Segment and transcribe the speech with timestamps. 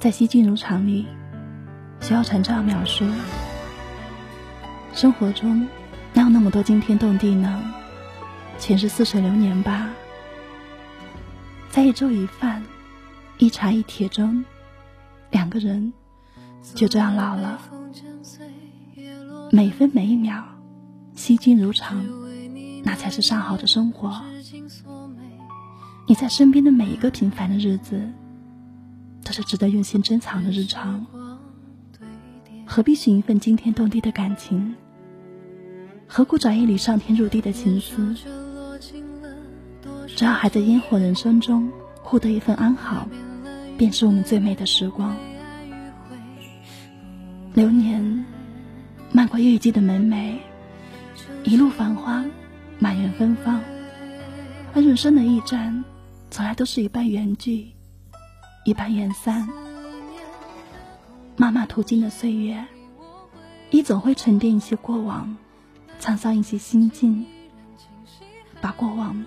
[0.00, 1.06] 在西晋如常里，
[2.00, 3.04] 萧晨这样描述：
[4.94, 5.68] 生活中
[6.14, 7.62] 哪有那么多惊天动地呢？
[8.58, 9.90] 全是似水流年吧。
[11.68, 12.62] 在一粥一饭、
[13.36, 14.42] 一茶一帖中，
[15.30, 15.92] 两个人
[16.74, 17.60] 就这样老了。
[19.52, 20.42] 每分每一秒，
[21.14, 22.02] 惜君如常，
[22.82, 24.18] 那才是上好的生活。
[26.06, 28.10] 你在身边的每一个平凡的日子，
[29.30, 31.06] 都是值得用心珍藏的日常。
[32.66, 34.74] 何必寻一份惊天动地的感情？
[36.08, 38.16] 何苦找一缕上天入地的情思？
[40.08, 41.70] 只要还在烟火人生中
[42.02, 43.06] 获得一份安好，
[43.78, 45.16] 便是我们最美的时光。
[47.54, 48.24] 流年
[49.12, 50.38] 漫过月季的门楣，
[51.44, 52.24] 一路繁花，
[52.80, 53.62] 满园芬芳。
[54.74, 55.84] 而人生的驿站，
[56.32, 57.68] 从来都是一半缘聚，
[58.70, 59.48] 一半缘散。
[61.36, 62.64] 漫漫途经的岁月，
[63.68, 65.36] 你总会沉淀一些过往，
[66.00, 67.26] 沧桑一些心境，
[68.60, 69.24] 把过往。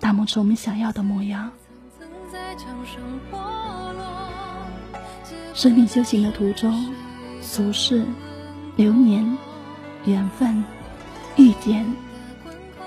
[0.00, 1.52] 打磨成我们想要的模样。
[5.54, 6.92] 生命修行的途中，
[7.40, 8.04] 俗世、
[8.74, 9.38] 流年、
[10.04, 10.64] 缘分、
[11.36, 11.86] 遇见，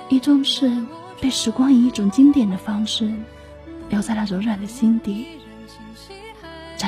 [0.10, 0.86] 一终是
[1.22, 3.14] 被时光以一种经典的方式
[3.90, 5.26] 留在了柔软的心底，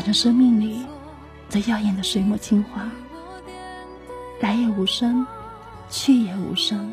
[0.04, 0.86] 成生命里
[1.48, 2.92] 最耀眼的水墨青花。
[4.42, 5.26] 来也无声，
[5.90, 6.92] 去也无声。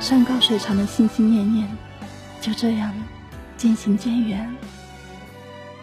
[0.00, 1.68] 山高水长的心心念念，
[2.40, 2.92] 就这样
[3.58, 4.50] 渐行渐远。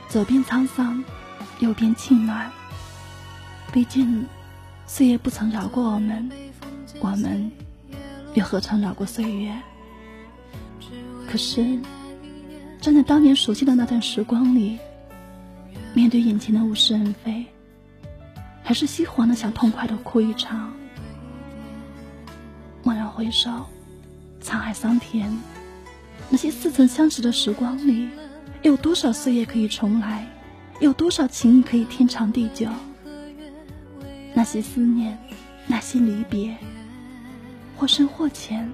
[0.09, 1.03] 左边沧桑，
[1.59, 2.51] 右边清暖。
[3.71, 4.25] 毕竟，
[4.87, 6.27] 岁月不曾饶过我们，
[6.99, 7.51] 我们
[8.33, 9.55] 又何尝饶过岁月？
[11.29, 11.79] 可是，
[12.81, 14.79] 站在当年熟悉的那段时光里，
[15.93, 17.45] 面对眼前的物是人非，
[18.63, 20.73] 还是心慌的想痛快的哭一场。
[22.83, 23.51] 蓦然回首。
[24.41, 25.31] 沧海桑田，
[26.29, 28.09] 那些似曾相识的时光里，
[28.61, 30.27] 有多少岁月可以重来？
[30.81, 32.67] 有多少情谊可以天长地久？
[34.33, 35.17] 那些思念，
[35.65, 36.55] 那些离别，
[37.77, 38.69] 或深或浅，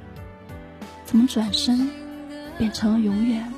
[1.06, 1.90] 怎么转身
[2.58, 3.52] 变成了永远？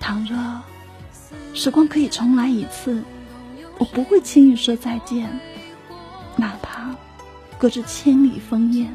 [0.00, 0.62] 倘若
[1.52, 3.02] 时光可以重来一次，
[3.78, 5.28] 我不会轻易说再见，
[6.36, 6.94] 哪怕
[7.58, 8.88] 隔着千里烽烟。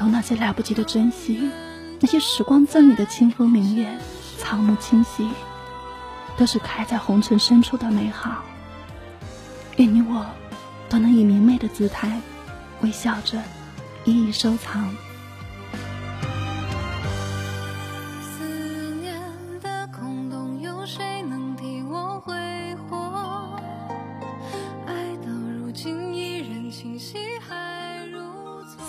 [0.00, 1.50] 同那些来不及的珍惜，
[2.00, 3.86] 那些时光赠予的清风明月、
[4.38, 5.28] 草木清晰，
[6.38, 8.42] 都是开在红尘深处的美好。
[9.76, 10.24] 愿你我
[10.88, 12.18] 都能以明媚的姿态，
[12.80, 13.42] 微笑着
[14.06, 14.90] 一一收藏。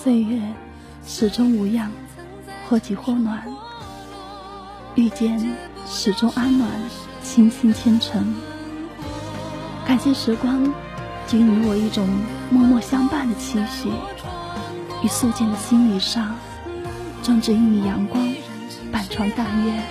[0.02, 0.42] 岁月。
[1.14, 1.92] 始终无恙，
[2.70, 3.44] 或急或暖。
[4.96, 5.54] 遇见
[5.86, 6.70] 始终安暖，
[7.22, 8.34] 倾心虔诚。
[9.86, 10.74] 感谢时光，
[11.28, 12.08] 给予我一种
[12.50, 13.90] 默默相伴的期许。
[15.04, 16.34] 与素简的心灵上，
[17.22, 18.26] 种植一米阳光，
[18.90, 19.84] 半窗淡月，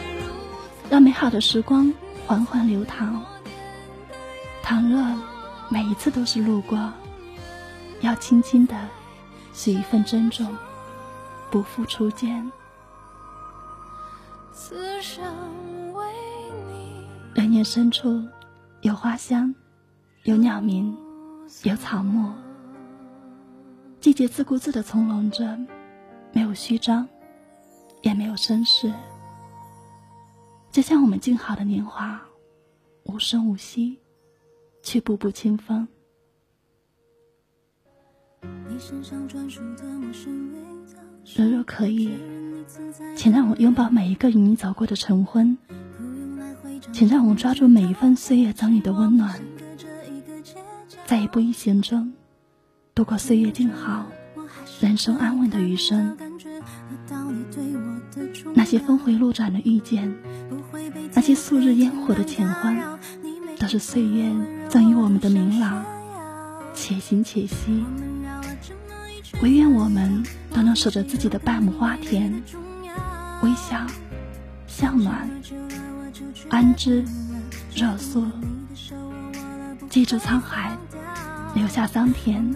[0.88, 1.92] 让美好的时光
[2.26, 3.22] 缓缓流淌。
[4.62, 5.04] 倘若
[5.68, 6.90] 每一次都是路过，
[8.00, 8.74] 要轻轻的，
[9.52, 10.46] 是一份珍重。
[11.50, 12.50] 不负初见，
[17.34, 18.22] 人烟深处
[18.82, 19.52] 有花香，
[20.22, 20.96] 有鸟鸣，
[21.64, 22.32] 有草木。
[24.00, 25.58] 季节自顾自的从容着，
[26.32, 27.08] 没有虚张，
[28.02, 28.92] 也没有声势，
[30.70, 32.22] 就像我们静好的年华，
[33.02, 33.98] 无声无息，
[34.82, 35.88] 却步步清风。
[38.68, 40.60] 你身上专属的陌生味
[41.36, 42.10] 如若可以，
[43.16, 45.56] 请让我拥抱每一个与你走过的晨昏，
[46.92, 49.40] 请让我抓住每一份岁月赠予的温暖，
[51.06, 52.12] 在一步一行中
[52.94, 54.06] 度过岁月静好、
[54.80, 56.16] 人生安稳的余生。
[58.54, 60.12] 那些峰回路转的遇见，
[61.14, 62.98] 那些素日烟火的前欢，
[63.58, 64.30] 都是岁月
[64.68, 65.84] 赠予我们的明朗。
[66.74, 67.84] 且行且惜，
[69.42, 72.42] 唯愿我们都能守着自己的半亩花田，
[73.42, 73.86] 微笑、
[74.66, 75.28] 向暖、
[76.48, 77.04] 安之、
[77.74, 78.26] 若素。
[79.88, 80.76] 记住沧海，
[81.54, 82.54] 留下桑田，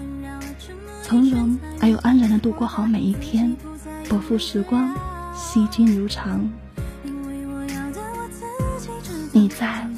[1.03, 3.57] 从容而又安然的度过好每一天，
[4.09, 4.95] 不负时光，
[5.35, 6.49] 惜君如常。
[9.33, 9.89] 你在，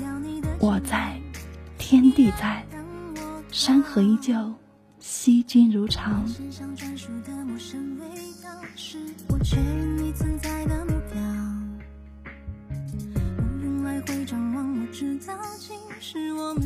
[0.58, 1.20] 我在，
[1.76, 2.64] 天地在。
[3.50, 4.54] 山河依旧，
[4.99, 6.25] 惜君如常。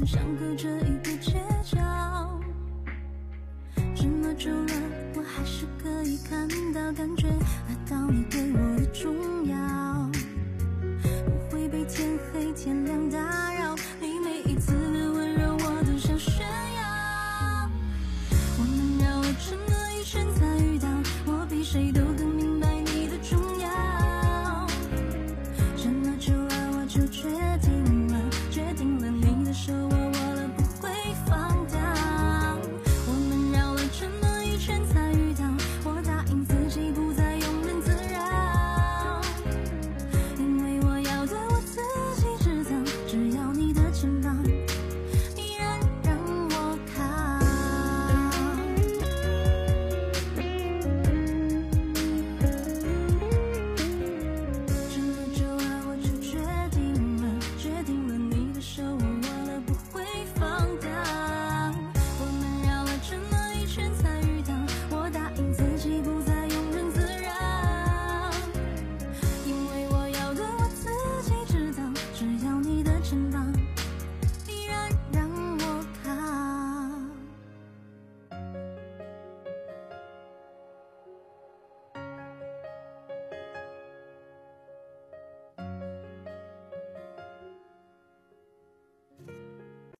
[0.06, 1.32] 相隔着一个街
[1.64, 1.78] 角。
[3.94, 4.72] 这么久了，
[5.16, 7.28] 我还是可以看到、感觉